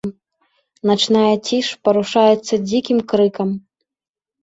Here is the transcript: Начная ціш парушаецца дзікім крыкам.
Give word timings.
Начная 0.91 1.29
ціш 1.45 1.67
парушаецца 1.89 2.53
дзікім 2.67 3.07
крыкам. 3.15 3.57